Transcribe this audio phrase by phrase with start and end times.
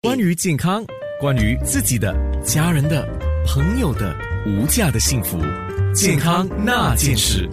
[0.00, 0.84] 关于健康，
[1.18, 2.14] 关于自己的、
[2.44, 3.04] 家人的、
[3.44, 5.40] 朋友的无价的幸福，
[5.92, 7.50] 健康那件事。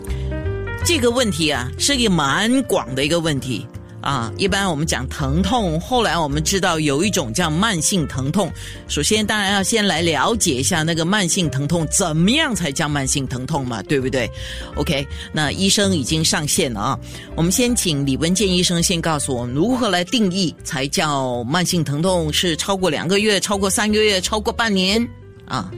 [0.86, 3.66] 这个问题啊，是一个蛮广的一个问题
[4.06, 4.32] 啊。
[4.38, 8.50] 一般我们讲疼痛，后来我们知道有一种叫慢性疼痛。
[8.88, 14.30] 首先，当然要先来了解一下那个慢性疼痛怎么样才叫慢性疼痛嘛，对不对
[14.76, 17.00] ？OK，那医生已经上线了啊。
[17.36, 22.32] 我们先请李文健医生先告诉我们如何来定义才叫慢性疼痛？
[22.32, 25.06] 是超过两个月、超过三个月、超过半年
[25.48, 25.72] 啊？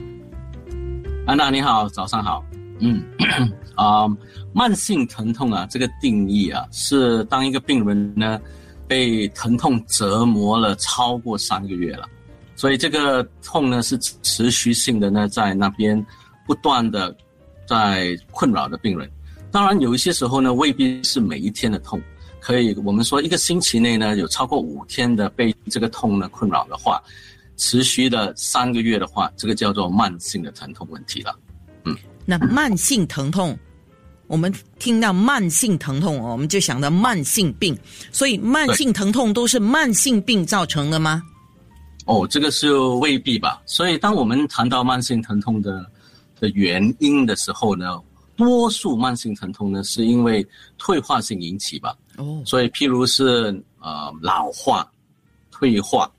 [1.26, 2.44] 安娜你好，早上好。
[2.80, 3.02] 嗯
[3.74, 4.06] 啊。
[4.58, 8.40] 慢性疼痛啊，这个定义啊，是当一个病人呢
[8.88, 12.08] 被疼痛折磨了超过三个月了，
[12.56, 16.04] 所以这个痛呢是持续性的呢，在那边
[16.44, 17.16] 不断的
[17.68, 19.08] 在困扰的病人。
[19.52, 22.02] 当然有一些时候呢，未必是每一天的痛，
[22.40, 27.00] 可以我们说一个星期内呢有超过五天的被这个痛呢困扰的话，
[27.56, 31.38] 持续的三个月的话，这个叫做慢性的疼痛问题了。
[31.84, 31.96] 嗯，
[32.26, 33.56] 那慢性疼痛。
[34.28, 37.76] 我们听到慢性疼痛，我们就想到慢性病，
[38.12, 41.22] 所以慢性疼痛都是慢性病造成的吗？
[42.04, 43.60] 哦，这个是未必吧。
[43.64, 45.84] 所以当我们谈到慢性疼痛的
[46.38, 47.98] 的原因的时候呢，
[48.36, 51.96] 多数慢性疼痛呢是因为退化性引起吧。
[52.18, 54.86] 哦，所以譬如是呃老化、
[55.50, 56.10] 退化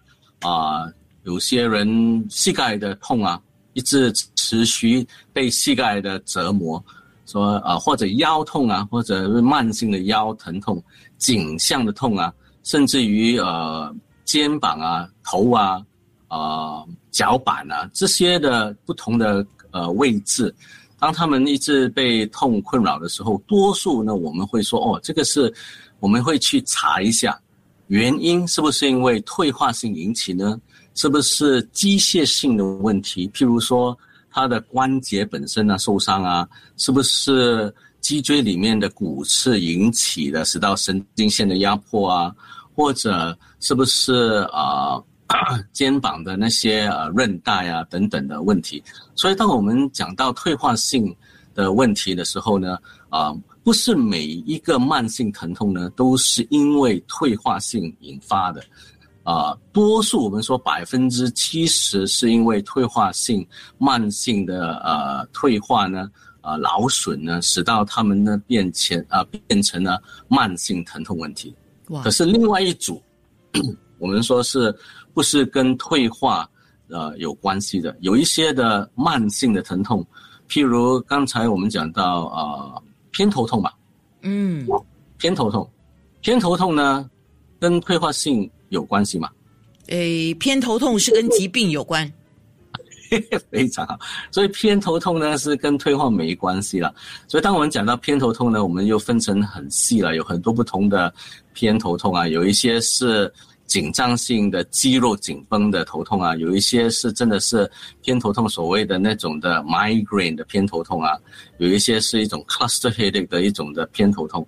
[0.41, 0.91] 啊，
[1.23, 3.39] 有些人膝盖的痛啊，
[3.73, 6.83] 一直持续被膝盖的折磨。
[7.29, 10.83] 说啊，或者腰痛啊，或者慢性的腰疼痛、
[11.19, 15.79] 颈项的痛啊，甚至于呃肩膀啊、头啊、
[16.27, 20.53] 啊脚板啊这些的不同的呃位置，
[20.97, 25.53] 当他们一直被痛困扰的时候，多数呢我们会说哦，这个是
[25.99, 27.39] 我们会去查一下
[27.87, 30.59] 原因是不是因为退化性引起呢？
[30.95, 33.29] 是不是机械性的问题？
[33.29, 33.95] 譬如说。
[34.31, 42.35] 他的关节本身啊受伤啊，是不是脊椎里面的骨刺引起的，使到神经线的压迫啊？
[42.75, 45.01] 或者是不是啊
[45.73, 48.81] 肩膀的那些呃韧带啊等等的问题？
[49.15, 51.13] 所以当我们讲到退化性
[51.53, 52.77] 的问题的时候呢，
[53.09, 58.63] 啊，不是每一个慢性疼痛呢都是因为退化性引发的。
[59.29, 63.47] 啊，多数我们说百分之七十是因为退化性
[63.77, 66.09] 慢性的呃退化呢，
[66.41, 71.55] 呃劳损呢，使到他们呢变成啊变成了慢性疼痛问题。
[72.01, 72.99] 可是另外一组，
[73.99, 74.75] 我们说是
[75.13, 76.49] 不是跟退化
[76.87, 77.95] 呃有关系的？
[77.99, 80.03] 有一些的慢性的疼痛，
[80.47, 83.75] 譬如刚才我们讲到啊偏头痛吧，
[84.23, 84.65] 嗯，
[85.19, 85.69] 偏头痛，
[86.19, 87.07] 偏头痛呢
[87.59, 88.49] 跟退化性。
[88.69, 89.29] 有关系吗？
[89.87, 92.11] 诶，偏头痛是跟疾病有关，
[93.49, 93.99] 非常好。
[94.29, 96.93] 所以偏头痛呢是跟退化没关系了。
[97.27, 101.11] 所以当我们讲到偏头痛呢，我们又分成很细了，有很多不同的
[101.53, 102.27] 偏头痛啊。
[102.27, 103.33] 有一些是
[103.65, 107.69] 紧张性的肌肉紧绷的头痛啊，有一些是真的是
[108.03, 111.17] 偏头痛，所谓的那种的 migraine 的偏头痛啊，
[111.57, 114.47] 有一些是一种 cluster headache 的一种的偏头痛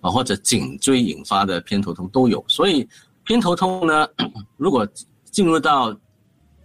[0.00, 2.44] 啊，或者颈椎引发的偏头痛都有。
[2.48, 2.84] 所以
[3.24, 4.08] 偏头痛呢，
[4.56, 4.86] 如果
[5.30, 5.96] 进入到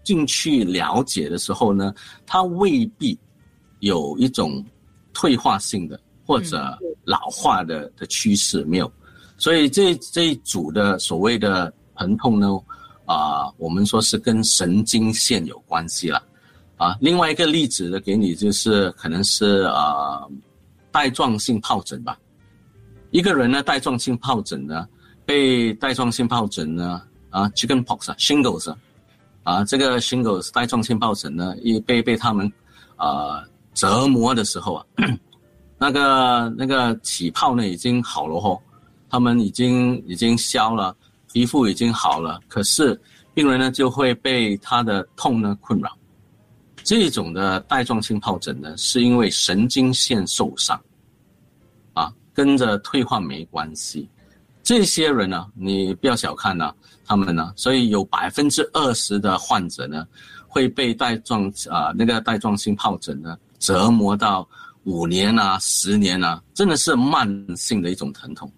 [0.03, 1.93] 进去了解的时候呢，
[2.25, 3.17] 它未必
[3.79, 4.63] 有一种
[5.13, 8.91] 退化性的或者老化的的趋势没有，
[9.37, 12.47] 所以这这一组的所谓的疼痛呢，
[13.05, 16.23] 啊，我们说是跟神经线有关系了，
[16.77, 20.25] 啊，另外一个例子呢，给你就是可能是啊
[20.91, 22.17] 带状性疱疹吧，
[23.11, 24.87] 一个人呢带状性疱疹呢。
[25.25, 28.73] 被带状性疱疹呢，啊，chickenpox 啊，shingles
[29.43, 32.51] 啊，这个 shingles 带状性疱疹呢，一被被他们
[32.95, 33.43] 啊
[33.73, 34.85] 折磨的时候啊，
[35.77, 38.61] 那个那个起泡呢已经好了吼，
[39.09, 40.95] 他们已经已经消了，
[41.33, 42.99] 皮肤已经好了，可是
[43.33, 45.91] 病人呢就会被他的痛呢困扰。
[46.83, 50.79] 这种的带状性疱疹呢，是因为神经线受伤，
[51.93, 54.07] 啊，跟着退化没关系。
[54.65, 56.73] 这些人呢，你不要小看呢，
[57.05, 60.07] 他们呢，所以有百分之二十的患者呢，
[60.47, 64.45] 会被带状啊那个带状性疱疹呢折磨到
[64.85, 68.51] 五年啊、十年啊，真的是慢性的一种疼痛，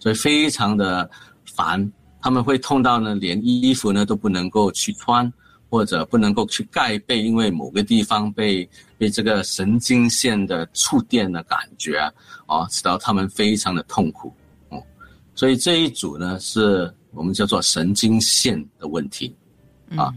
[0.00, 1.08] 所以非常的
[1.54, 1.90] 烦。
[2.20, 5.32] 他们会痛到呢，连衣服呢都不能够去穿，
[5.70, 8.68] 或者不能够去盖被，因为某个地方被
[8.98, 11.98] 被这个神经线的触电的感觉
[12.46, 14.34] 啊，使到他们非常的痛苦。
[15.42, 19.34] 所以这一组呢，是我们叫做神经线的问题，
[19.96, 20.14] 啊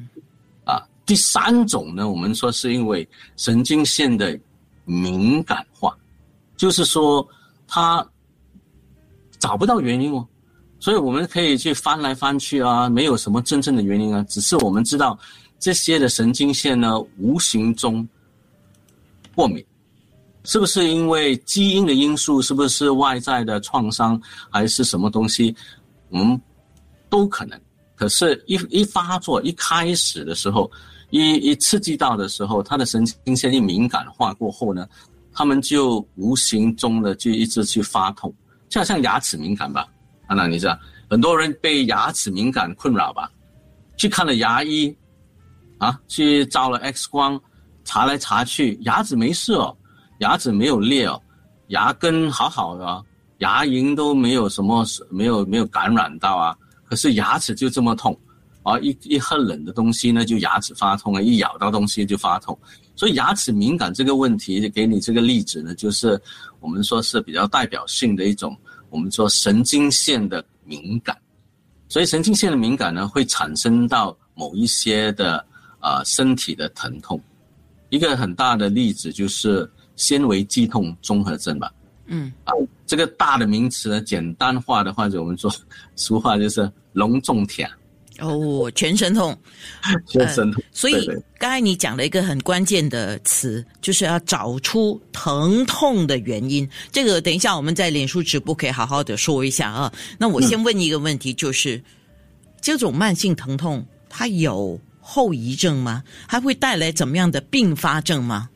[0.63, 0.79] 啊。
[1.03, 4.39] 第三种呢，我们说是因为神经线的
[4.83, 5.97] 敏感化，
[6.55, 7.27] 就是说
[7.65, 8.07] 他
[9.39, 10.27] 找不到原因哦，
[10.79, 15.17] 所以我们可以去翻来翻去啊，没有什么真正的原因啊，只是我们知道
[15.57, 18.07] 这些的神经线呢，无形中
[19.33, 19.65] 过敏。
[20.45, 22.41] 是不是因为基因的因素？
[22.41, 24.19] 是不是外在的创伤，
[24.49, 25.55] 还是什么东西？
[26.09, 26.39] 我们
[27.09, 27.59] 都可能。
[27.95, 30.69] 可是，一一发作，一开始的时候，
[31.09, 34.87] 一一刺激到的时候，他的神经线一敏感化过后呢，
[35.33, 38.33] 他们就无形中的就一直去发痛，
[38.69, 39.87] 就好像牙齿敏感吧？
[40.27, 40.77] 安娜，你知道，
[41.09, 43.31] 很多人被牙齿敏感困扰吧？
[43.97, 44.93] 去看了牙医，
[45.77, 47.41] 啊，去照了 X 光，
[47.85, 49.75] 查来查去，牙齿没事哦。
[50.19, 51.21] 牙齿没有裂哦，
[51.67, 53.03] 牙根好好的，
[53.39, 58.17] 牙龈都没有什么没有没有感染到啊，可是牙齿就这么痛，
[58.63, 62.57] 啊一一喝冷的东西呢就牙齿发痛啊，一咬到东西就发痛，
[62.95, 66.19] 所以牙齿敏感这个问题，给你这个例子呢，就是
[66.61, 68.55] 我们说是比较代表性的一种，
[68.89, 71.17] 我们说神经线的敏感，
[71.89, 75.45] 所以神经线的敏感呢会产生到某一些的
[75.79, 77.21] 啊身体的疼痛，
[77.89, 79.69] 一个很大的例子就是。
[79.95, 81.71] 纤维肌痛综合症吧，
[82.07, 82.53] 嗯啊，
[82.85, 85.53] 这个大的名词呢，简单化的话就我们说，
[85.95, 87.69] 俗话就是隆重舔。
[88.19, 89.37] 哦，全身痛，
[90.07, 90.63] 全身痛。
[90.71, 91.05] 所以
[91.37, 96.65] 刚才你讲了一个很关键的词，就是要找出疼痛的原因。
[96.93, 99.91] 这个等一下我们在脸书直播可以好好的说一下啊。
[100.17, 101.83] 那我先问一个问题，就是
[102.61, 106.01] 这种慢性疼痛它有后遗症吗？
[106.25, 108.49] 还会带来怎么样的并发症吗？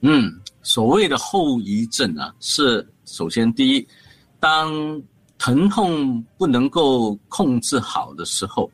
[0.00, 0.40] 嗯。
[0.62, 3.86] 所谓的后遗症啊，是首先第一，
[4.38, 5.02] 当
[5.38, 8.70] 疼痛不能够控制好的时候，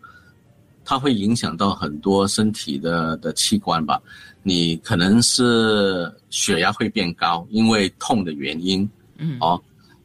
[0.84, 4.00] 它会影响到很多身体的的器官吧。
[4.42, 9.60] 你可能是血压会变高，因为痛的原因，嗯，哦，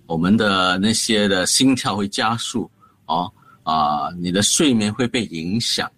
[0.05, 2.69] 我们的那些的心跳会加速，
[3.05, 3.31] 哦，
[3.63, 5.89] 啊，你的睡眠会被影响，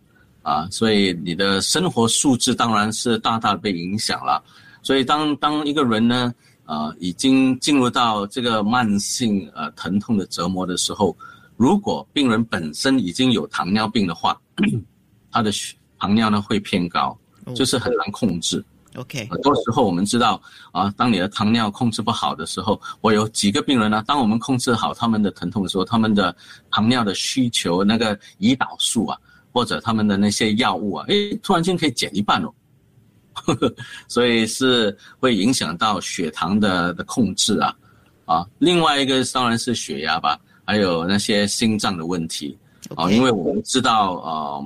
[0.42, 4.44] 啊，所以你的生活素质当然是大大被影响了。
[4.86, 6.32] 所以，当当一个人呢，
[6.66, 11.18] 呃，已经进入到这个慢性呃疼痛的折磨的时候，
[11.58, 14.40] 如果病人本身已经有糖尿病的话，
[15.32, 15.52] 他的
[15.98, 17.18] 糖尿呢会偏高，
[17.56, 18.64] 就是很难控制。
[18.96, 20.40] OK，很多时候我们知道
[20.72, 26.34] 啊，当你的糖尿控制不好的时候，我有几个病人呢，当我们控制好他们的疼痛的时候，他们的
[26.70, 29.18] 糖尿的需求那个胰岛素啊，
[29.52, 32.54] 或者他们的那些药物啊，诶，突然间可以减一半哦。
[34.08, 37.76] 所以是会影响到血糖的的控制啊，
[38.26, 42.58] 啊，另外一个当然是血压吧，还有那些心脏的问题。
[42.96, 44.62] 啊，因为我们知道啊，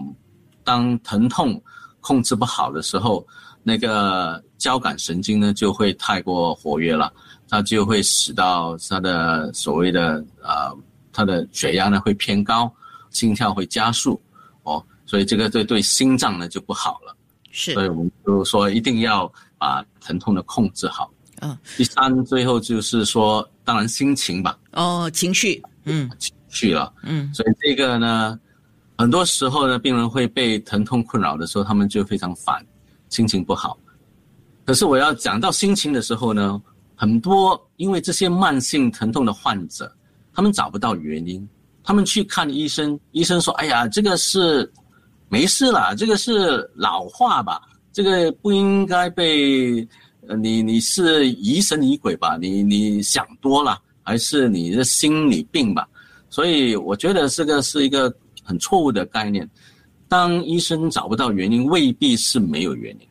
[0.63, 1.61] 当疼痛
[2.01, 3.25] 控制不好的时候，
[3.63, 7.13] 那个交感神经呢就会太过活跃了，
[7.47, 10.75] 它就会使到它的所谓的呃，
[11.13, 12.69] 它的血压呢会偏高，
[13.09, 14.21] 心跳会加速。
[14.63, 17.15] 哦，所以这个对对心脏呢就不好了。
[17.59, 21.11] 是，所以我们就说一定要把疼痛的控制好。
[21.41, 24.57] 嗯，第三，最后就是说，当然心情吧。
[24.71, 28.39] 哦，情绪，嗯，情绪了，嗯，所以这个呢，
[28.97, 32.65] 很多时候呢，病人会被疼痛困扰的时候，他们就非常烦，
[33.09, 33.77] 心情不好。
[34.65, 36.61] 可是我要讲到心情的时候呢，
[36.95, 39.91] 很多因为这些慢性疼痛的患者，
[40.33, 41.45] 他们找不到原因，
[41.83, 44.71] 他们去看医生，医生说：“哎呀，这个是。”
[45.29, 47.61] 没事啦，这个是老化吧？
[47.93, 49.87] 这个不应该被，
[50.27, 52.37] 呃，你你是疑神疑鬼吧？
[52.41, 55.87] 你你想多了，还是你的心理病吧？
[56.29, 59.47] 所以我觉得这个是一个很错误的概念。
[60.07, 63.07] 当医生找不到原因，未必是没有原因，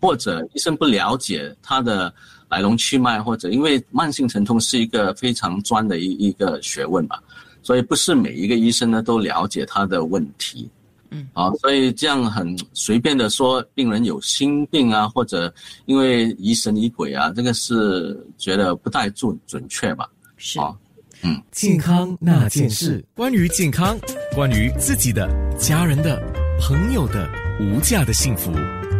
[0.00, 2.12] 或者医生不了解他的
[2.50, 7.22] 来龙去脉，或者因为慢性疼痛是一个非常专的一一个学问吧，
[7.62, 10.70] 所以不是每一个医生呢都了解他的问题。
[11.12, 15.52] 嗯，好，所以这样很随便的说病人有心病啊，或者
[15.84, 20.08] 因为疑神疑鬼啊，这个是觉得不太准准确吧？
[20.38, 20.74] 是啊，
[21.22, 23.96] 嗯，健康那件事，关于健康，
[24.34, 25.28] 关于自己的、
[25.58, 26.20] 家人的、
[26.58, 28.50] 朋友的无价的幸福，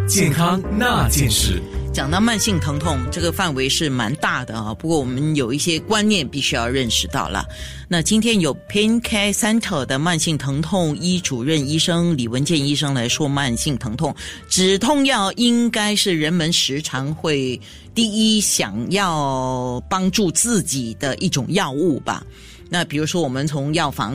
[0.06, 1.60] 健康那件事。
[1.92, 4.72] 讲到慢性疼痛，这个范围是蛮大的啊。
[4.72, 7.44] 不过我们有一些观念必须要认识到了。
[7.86, 14.14] 那今天有 Pain Care Center 的慢性疼痛医主任医生李文健医生来说，慢性疼痛
[14.48, 17.60] 止痛药应该是人们时常会
[17.94, 22.24] 第一想要帮助自己的一种药物吧。
[22.72, 24.14] 那比如说我们从药房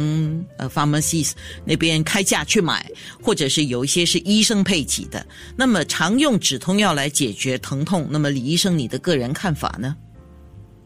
[0.57, 1.31] 呃 pharmacies
[1.63, 2.89] 那边开价去买，
[3.21, 5.23] 或者是有一些是医生配给的。
[5.55, 9.95] 那么常用止痛药来解决疼痛，那么李医生你的个人看法呢？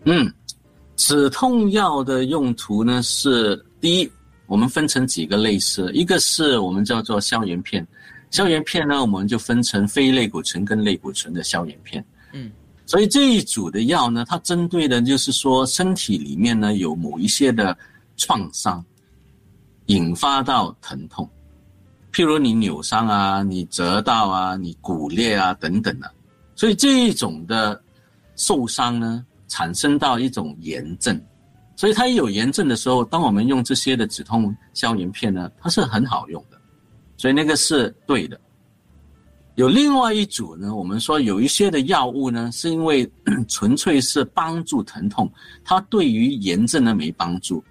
[0.03, 0.29] 嗯，
[0.97, 4.11] 止痛药的用途呢是第一，
[4.47, 7.87] 我们分成几个类似，一个是我们叫做消炎片，
[8.31, 12.03] 消炎片呢我们就分成非类固醇跟类固醇的消炎片。
[12.33, 12.51] 嗯。
[12.91, 17.77] 所以这一组的药呢，它针对的就是说身体里面呢有某一些的
[18.17, 18.83] 创伤，
[19.85, 21.25] 引发到疼痛，
[22.11, 26.11] 譬如你扭伤啊、你折到啊、你骨裂啊等等的。
[26.53, 27.81] 所以这一种的
[28.35, 31.17] 受伤呢，产生到一种炎症，
[31.77, 36.59] 所以它一有炎症的时候，当我们用这些的止痛消炎片呢，它是很好用的，
[37.15, 38.37] 所以那个是对的。
[39.61, 43.07] 有另外一组呢，我们说有一些的药物呢，是因为
[43.47, 45.31] 纯粹是帮助疼痛，
[45.63, 47.63] 它对于炎症呢没帮助。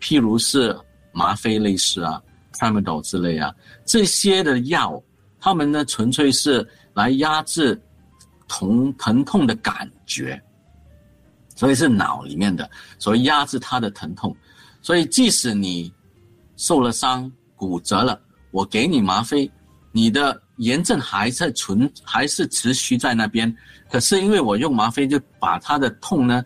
[0.00, 0.78] 譬如是
[1.10, 3.52] 吗啡类似啊、tramadol 之类啊，
[3.84, 5.02] 这些的药，
[5.40, 6.64] 它们呢纯粹是
[6.94, 7.76] 来压制
[8.46, 10.40] 疼疼痛的感觉，
[11.56, 14.32] 所以是脑里面的，所以压制它的疼痛。
[14.80, 15.92] 所以即使你
[16.56, 18.16] 受了伤、骨折了，
[18.52, 19.50] 我给你吗啡，
[19.96, 20.42] 你的。
[20.56, 23.54] 炎症还在存，还是持续在那边，
[23.90, 26.42] 可是因为我用吗啡就把它的痛呢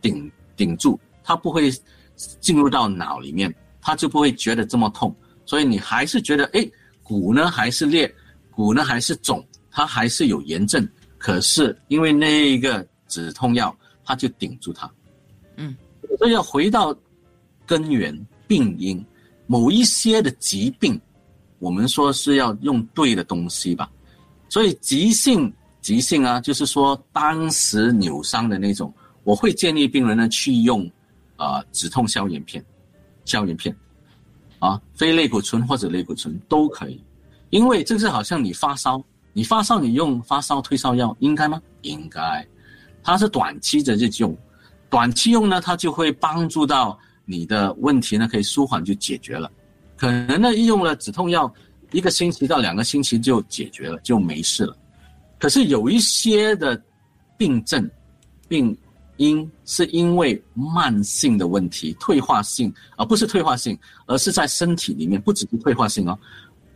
[0.00, 1.70] 顶顶住，它不会
[2.40, 5.14] 进入到脑里面，它就不会觉得这么痛，
[5.44, 6.66] 所以你还是觉得哎
[7.02, 8.10] 骨呢还是裂，
[8.50, 10.88] 骨呢还是肿，它还是有炎症，
[11.18, 13.76] 可是因为那一个止痛药，
[14.06, 14.90] 它就顶住它，
[15.56, 15.76] 嗯，
[16.18, 16.96] 所以要回到
[17.66, 19.04] 根源病因，
[19.46, 20.98] 某一些的疾病。
[21.64, 23.90] 我们说是要用对的东西吧，
[24.50, 28.92] 所以急性急性啊，就是说当时扭伤的那种，
[29.22, 30.86] 我会建议病人呢去用，
[31.38, 32.62] 啊止痛消炎片，
[33.24, 33.74] 消炎片，
[34.58, 37.02] 啊非类固醇或者类固醇都可以，
[37.48, 39.02] 因为这是好像你发烧，
[39.32, 41.58] 你发烧你用发烧退烧药应该吗？
[41.80, 42.46] 应该，
[43.02, 44.36] 它是短期的这用，
[44.90, 49.50] 短期用呢，它就会帮助到你的问题呢可以舒缓就解决了。
[49.96, 51.52] 可能呢，用了止痛药，
[51.92, 54.76] 一个星期到两个星期就解决了，就没事了。
[55.38, 56.80] 可是有一些的
[57.36, 57.88] 病症、
[58.48, 58.76] 病
[59.16, 66.18] 因是因为慢性的问题、退化性，而不是退化性，而是在身体里面，不只是退化性哦。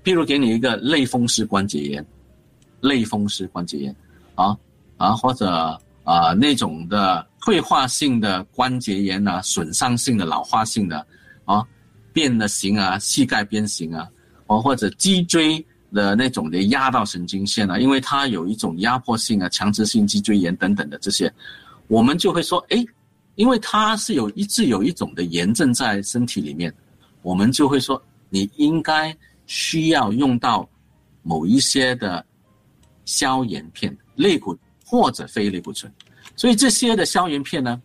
[0.05, 2.07] 譬如给你一个类风湿关节炎，
[2.81, 3.97] 类风湿关节炎，
[4.37, 4.57] 啊
[4.97, 11.05] 啊，或者啊那种的退化性的关节炎啊，损伤性的、老化性的，
[12.19, 14.09] 变了形啊，膝盖变形啊，
[14.49, 21.33] 哦，或者脊椎的那种的压到神经线啊，因为它有一种压迫性啊，强直性脊椎炎等等的这些，
[21.87, 22.85] 我们就会说，哎，
[23.37, 26.75] 因为它是有一直有一种的炎症在身体里面，
[27.23, 30.69] 我们就会说，你应该需要用到
[31.23, 32.27] 某一些的
[33.05, 35.93] 消炎片，类固或者非类固醇，
[36.35, 37.81] 所以这些的消炎片呢，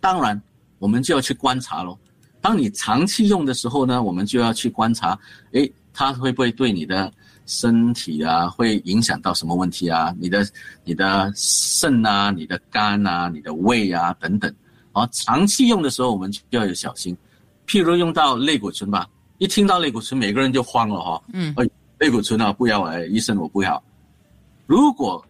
[0.00, 0.40] 当然
[0.78, 1.98] 我们就要去观察喽。
[2.46, 5.18] 当你长期用的时候呢，我们就要去观察，
[5.50, 7.12] 诶，它会不会对你的
[7.44, 10.14] 身体啊，会影响到什么问题啊？
[10.16, 10.46] 你的、
[10.84, 14.54] 你的肾啊、你的肝啊、你的胃啊等等。
[14.92, 17.16] 啊，长期用的时候，我们就要有小心。
[17.66, 21.20] 譬如用到类固醇吧，一听到类固醇，每个人就慌了哈。
[21.32, 21.52] 嗯。
[21.56, 23.82] 哎，类固醇啊，不要哎，医生我不要。
[24.66, 25.20] 如果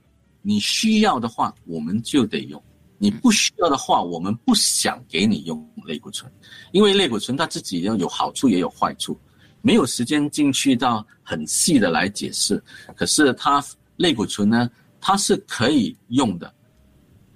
[0.42, 2.62] 你需要的话，我们就得用。
[2.99, 6.33] 你不需要的话，我们不想给你用类固醇，
[6.73, 9.19] 因为类固醇它自己要有好处也有坏处，
[9.61, 12.62] 没有时间进去到很细的来解释。
[12.95, 13.62] 可是它
[13.97, 16.50] 类固醇呢，它是可以用的。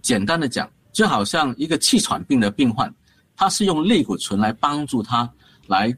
[0.00, 2.90] 简单的讲，就好像一个气喘病的病患，
[3.36, 5.30] 他是用类固醇来帮助他
[5.66, 5.94] 来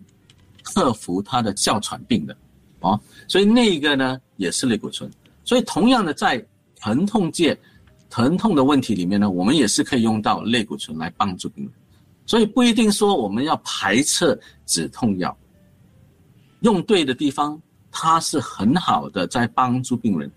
[0.65, 2.37] 克服他的哮喘病的，
[2.81, 5.09] 哦，所以那个呢也是类固醇。
[5.45, 6.45] 所以同样的在
[6.81, 7.57] 疼痛界。
[8.13, 11.73] 疼痛的问题里面呢，我们也是可以用到类固醇来帮助病人，
[12.27, 15.35] 所以不一定说我们要排斥止痛药。
[16.61, 17.59] 用对的地方，
[17.91, 20.31] 它是很好的在帮助病人。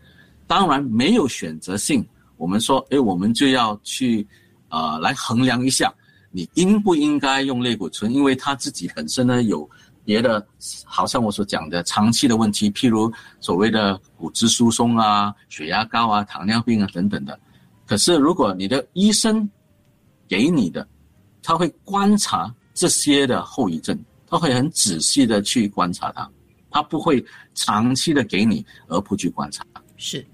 [0.48, 4.26] 当然没有选择性，我们说，哎，我们就要去，
[4.70, 5.94] 呃，来衡量一下，
[6.32, 9.70] 你应不应该用类固醇，因为它自己本身呢有
[10.06, 10.48] 别的，
[10.86, 17.38] 好像我所讲的长期的问题，譬如所谓的骨质疏松啊、血压高啊、糖尿病啊等等的。
[17.86, 19.48] 可是，如果你的医生
[20.28, 20.88] 给你的，
[21.44, 26.30] 他会观察这些的后遗症，他会很仔细的去观察它，
[26.72, 27.24] 他不会
[27.54, 29.64] 长期的给你而不去观察。
[29.98, 30.26] 是，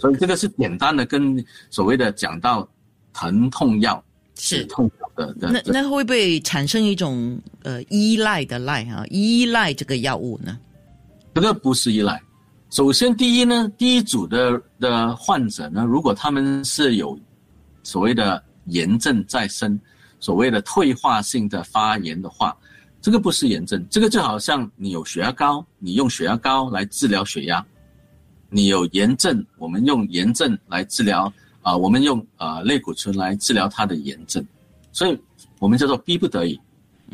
[0.00, 2.68] 所以这个是简单的跟所谓的讲到
[3.12, 4.02] 疼痛药
[4.34, 5.50] 是痛的的。
[5.50, 9.04] 那那会不会产生一种呃依赖的赖啊？
[9.10, 10.58] 依赖这个药物呢？
[11.34, 12.20] 这个不是依赖。
[12.70, 17.18] 首先，第一呢，第一组的的患者呢，如果他们是有
[17.84, 19.80] 所谓的炎症在身，
[20.18, 22.56] 所谓的退化性的发炎的话，
[23.00, 27.64] 这个不是炎症，这个就好像你有血压高，你用血压高来治疗血压；
[28.50, 31.32] 你有炎症，我们用炎症来治疗
[31.62, 34.44] 啊，我们用啊类固醇来治疗它的炎症，
[34.90, 35.16] 所以
[35.60, 36.60] 我们叫做逼不得已，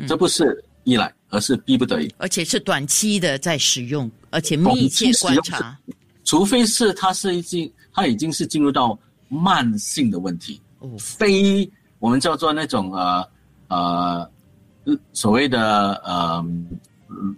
[0.07, 5.77] 这不是依赖，而是逼不得已，而且是短期的在使用，而且密切观察，
[6.23, 8.97] 除非是它是已经它已经是进入到
[9.27, 10.89] 慢性的问题，哦。
[10.99, 13.27] 非我们叫做那种呃
[13.67, 14.29] 呃。
[15.13, 16.45] 所谓的呃，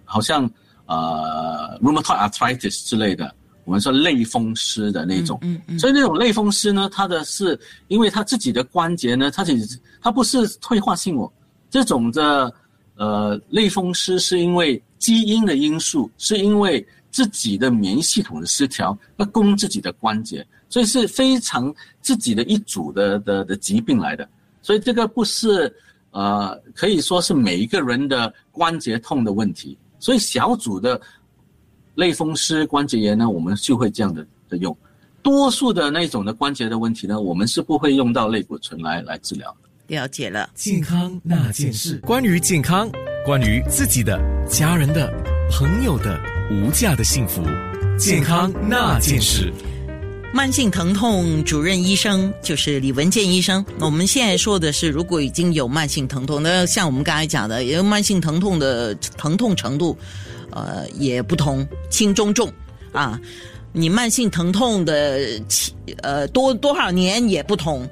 [0.04, 0.50] 好像
[0.86, 3.32] 呃，rheumatoid arthritis 之类的，
[3.64, 11.32] 我们说类风湿的那种，嗯嗯，所以那种类风湿呢，它的是因为它自己的关节呢，它其实它不是退化性哦，
[11.70, 12.52] 这种的
[12.96, 24.28] 呃类风湿是因为基因的因素，是因为自己的免疫系统的失调，要攻自己的关节，所以是非常自己的一组的的的疾病来的，
[24.62, 25.74] 所以这个不是。
[26.12, 30.98] 呃，可以说是每一个人的关节痛的问题，所以小组的
[31.96, 34.74] 类风湿关节炎呢，我们就会这样的的用。
[35.20, 39.54] 多数的那种的关节的问题呢，我们是不会用到类固醇来来治疗。
[39.88, 42.90] 了解了，健康那件事，关于健康，
[43.24, 45.12] 关于自己的、家人的、
[45.50, 47.40] 朋友的无价的幸福，
[47.96, 49.52] 健康那件事。
[50.34, 53.64] 慢性疼痛主任医生就是李文健医生。
[53.78, 59.96] 我们现在说的是，如果已经有慢性疼痛，那像我们刚才讲的，有慢性疼痛的疼痛程度，
[60.50, 62.52] 呃，也不同，轻中重
[62.92, 63.20] 啊。
[63.72, 65.20] 你慢性疼痛的
[66.02, 67.88] 呃多多少年也不同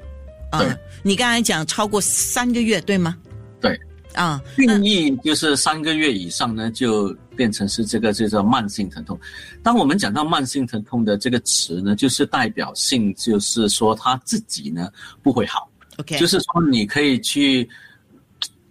[0.51, 0.61] 啊。
[1.03, 3.17] 你刚才讲超过三个月，对吗？
[3.61, 3.79] 对。
[4.13, 9.19] 啊，定义就是三个月以上呢，就变成是这个叫做慢性疼痛。
[9.61, 14.89] 当我们讲到慢性疼痛的这个词呢，就是代表性，就是说他自己呢
[15.21, 15.69] 不会好。
[15.97, 17.69] OK，就是说你可以去，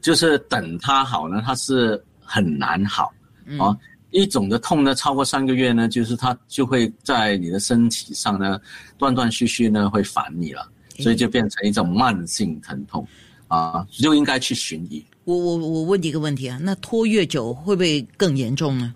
[0.01, 3.12] 就是等他好呢，他是很难好
[3.59, 3.77] 啊。
[4.12, 8.59] 一种的痛呢，超过三个月呢，就是它就会在你的身体上呢
[8.96, 10.66] 断断续续呢会烦你了，
[10.98, 13.07] 所以就变成一种慢性疼痛
[13.48, 15.04] 啊，就应该去寻医。
[15.24, 18.94] 我我我问你一个问题啊，那拖越久会不会更严重呢？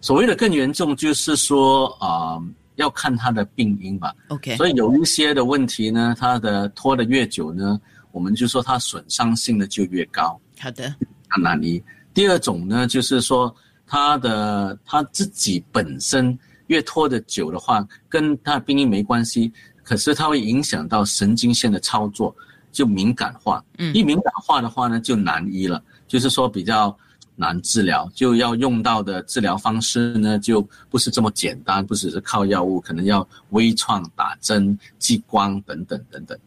[0.00, 2.38] 所谓的更严重，就是说啊，
[2.76, 4.14] 要看他的病因吧。
[4.28, 7.80] OK，所以有一些的问题呢，它的拖得越久呢，
[8.12, 10.38] 我们就说它损伤性的就越高。
[10.58, 10.94] 好的，
[11.28, 11.82] 很难医。
[12.14, 13.54] 第二种呢，就是说
[13.86, 19.52] 他的他自己本身越拖得久的话，跟他的病因没关系，
[19.86, 22.34] 可是它会影响到神经线的操作。
[22.72, 26.94] 就敏感化，嗯，一敏感化的话呢，就难医了，就是说比较
[27.34, 36.38] 难治疗，就要用到的治疗方式呢，就不是这么简单，不只是靠药物，可能要微创、打针、激光等等等等。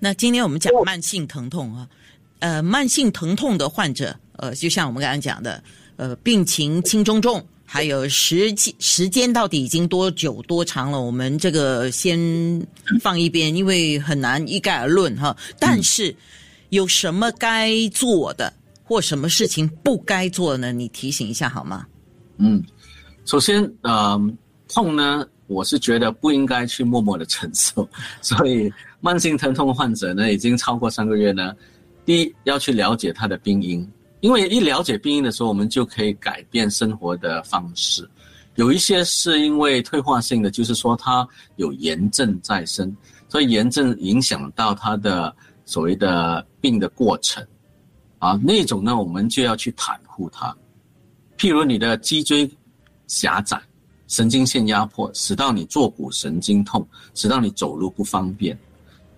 [0.00, 1.88] 那今天我们讲慢性疼痛啊，
[2.40, 5.62] 呃，慢性疼痛的患者，呃，就像我们刚刚讲的，
[5.94, 7.46] 呃，病情轻中重。
[7.72, 11.00] 还有时间时间到底已经多久多长了？
[11.00, 12.20] 我们这个先
[13.00, 15.34] 放一边，因为很难一概而论哈。
[15.58, 16.14] 但是
[16.68, 18.52] 有什么该做的，
[18.84, 20.70] 或什么事情不该做呢？
[20.70, 21.86] 你提醒一下好吗？
[22.36, 22.62] 嗯，
[23.24, 24.20] 首先，呃，
[24.68, 27.88] 痛呢，我是觉得不应该去默默的承受。
[28.20, 31.54] 所以，慢性疼痛患者呢，已经超过三个月呢，
[32.04, 33.90] 第一要去了解他的病因。
[34.22, 38.08] 因为一了解病因的时候，我们就可以改变生活的方式。
[38.54, 42.96] 有一些是因为退化性的，就是说它有炎症在身，
[43.28, 47.44] 所以炎症影响到它的所谓的病的过程，
[48.20, 50.56] 啊，那种呢，我们就要去袒护它。
[51.36, 52.48] 譬如你的脊椎
[53.08, 53.60] 狭窄、
[54.06, 58.56] 神经线压迫，使到你坐骨神经痛，使到你走路不方便，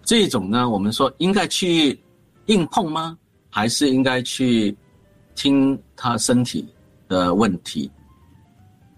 [0.03, 2.01] 这种呢，我们说应该去
[2.47, 3.19] 硬碰吗？
[3.51, 4.75] 还是应该去？
[5.35, 6.67] 听他身体
[7.09, 7.91] 的问题，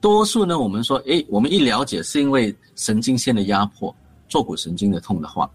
[0.00, 3.94] 多数呢，我们说，哎，我们一了解是因为神经线的压迫、
[4.28, 5.50] 坐骨神经的痛的话，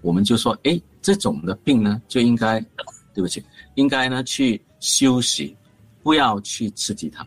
[0.00, 2.60] 我们就说，哎，这种的病呢，就应该，
[3.12, 5.56] 对不起，应该呢去休息，
[6.02, 7.26] 不要去刺激它。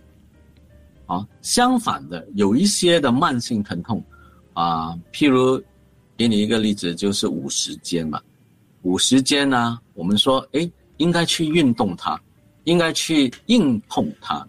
[1.06, 4.04] 啊，相反的，有一些的慢性疼痛，
[4.54, 5.62] 啊，譬如
[6.18, 8.22] 给你一个例子，就是五十肩嘛，
[8.82, 12.20] 五十肩呢，我们说，哎，应该去运动它。
[12.68, 14.46] 应该去硬碰它，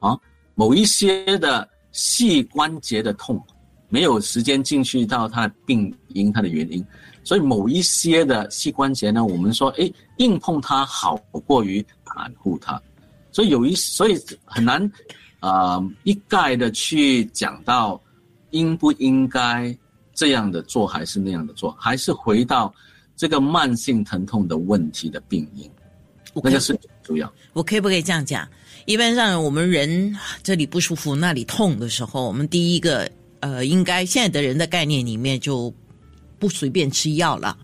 [0.00, 0.18] 啊，
[0.56, 3.40] 某一些的细关节的痛，
[3.88, 6.84] 没有时间进去到它的病因、它的原因，
[7.22, 12.82] 所以某一些的膝关节呢，我们说，哎，硬碰它好过于袒护它，
[13.30, 14.90] 所以有一，所以很难，
[15.38, 18.00] 啊，一概的去讲到
[18.50, 19.72] 应不应该
[20.12, 22.74] 这样的做还是那样的做，还是回到
[23.14, 25.70] 这个慢性疼痛的问题的病因，
[26.42, 27.32] 那就是主要。
[27.52, 28.48] 我可以不可以这样讲？
[28.84, 33.08] 一般上我们人这里不舒服那里痛的时候，我们第一个
[33.40, 35.72] 呃，应该现在的人的概念里面就
[36.38, 37.56] 不随便吃药了，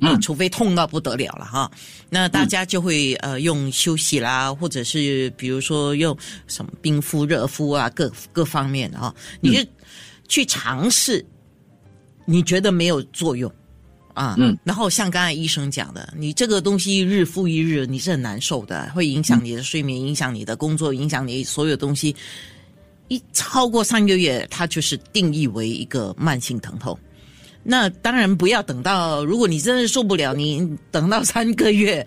[0.00, 1.70] 嗯，除非痛到不得了了哈，
[2.08, 9.70] 那大家就会呃用休息啦，或者是比如说用什么冰敷、热敷啊，各各方面的哈，你就
[10.28, 11.22] 去尝试，
[12.24, 13.52] 你觉得没有作用。
[14.14, 22.14] 啊，嗯，然后像刚才医生讲的，你这个东西日复一日，你是很难受的，会影响你的睡眠，影响你的工作，影响你所有东西。
[23.08, 26.98] 一超过三个月，它就是定义为一个慢性疼痛。
[27.62, 32.04] 那当然不要等到，如果你真的受不了，你等到三个月，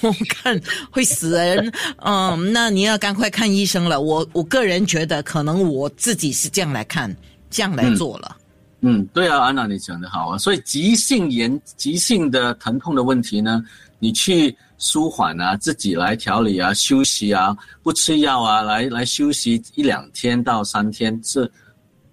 [0.00, 0.60] 我看
[0.90, 1.72] 会死人。
[2.04, 4.00] 嗯，那你要赶快看医生了。
[4.00, 7.14] 我我个人觉得，可能我自己是这样来看，
[7.50, 8.36] 这样来做了。
[8.38, 8.41] 嗯，
[8.84, 10.36] 嗯对啊，安娜，你讲的好啊。
[10.36, 13.64] 所以急性炎、急性的疼痛的问题呢，
[14.00, 21.48] 你去舒缓啊，自己来调理啊，休息啊，不吃药啊，来来休息一两天到三天是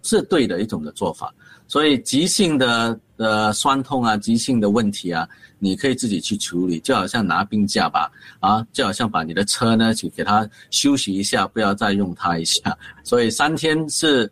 [0.04, 1.34] 是对的一种的做法。
[1.68, 5.28] 所以急性的的酸痛啊，急性的问题啊，
[5.58, 12.78] 你可以自己去处理，就好像拿病假吧，啊，就好像把你的车呢去给它休息一下，不要再用它一下。
[13.04, 14.32] 所以三天是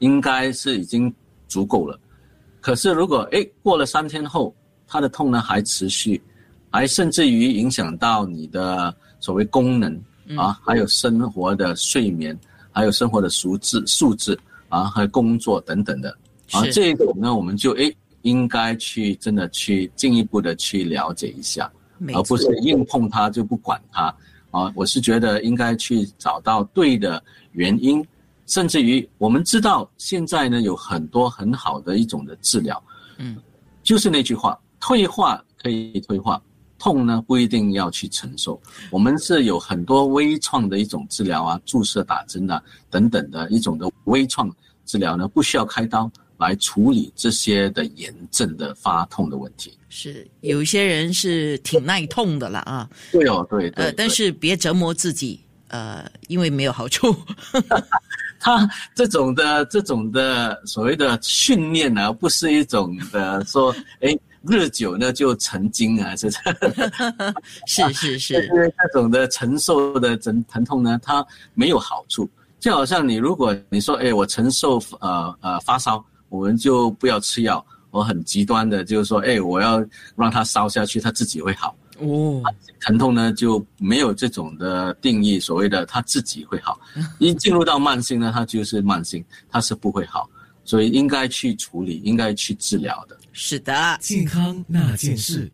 [0.00, 1.10] 应该是已经。
[1.50, 1.98] 足够了，
[2.60, 4.54] 可是如果哎过了三天后，
[4.86, 6.22] 他的痛呢还持续，
[6.70, 9.92] 还甚至于影响到你的所谓功能
[10.36, 12.38] 啊，还有生活的睡眠，
[12.70, 16.16] 还有生活的素质素质啊，还有工作等等的。
[16.52, 21.70] 啊，这种呢我们就哎应该去真的去进一步的去了解一下，
[22.14, 24.14] 而不是硬碰它就不管它。
[24.52, 28.04] 啊，我是觉得应该去找到对的原因。
[28.50, 32.82] 甚至于我们知道现在呢有很多很好的一种的治疗，
[33.16, 33.38] 嗯，
[33.82, 36.42] 就是那句话，退化可以退化，
[36.76, 38.60] 痛呢不一定要去承受。
[38.90, 42.60] 我们是有很多微创的一种治疗啊，注射打针啊
[42.90, 49.72] 等等的一种的微创治疗呢，不需要开刀来处理这些的炎症的发痛的问题。
[49.88, 57.14] 是有一些人是挺耐痛的了啊，对哦对，呃，但是别折磨自己，呃，因为没有好处。
[58.40, 66.30] 他这种的这种的所谓的训练呢，不是一种的说，哎，日久呢就成精啊，是
[67.66, 71.24] 是是是， 因为这种的承受的疼疼痛呢，它
[71.54, 72.28] 没有好处。
[72.58, 77.64] 就好像你如果你说，哎，我承受呃呃发烧，我们就不要吃药。
[77.90, 81.74] 我很极端的，就是说，哎，我要让它烧下去，它自己会好。
[82.00, 82.42] 哦，
[82.80, 86.80] 疼痛呢就没有这种的定义，所谓的他自己会好，
[87.18, 90.28] 一进入到慢性呢，它就是慢性，它是不会好，
[90.64, 93.18] 所以应该去处理，应该去治疗的。
[93.32, 95.50] 是的，健康那件事。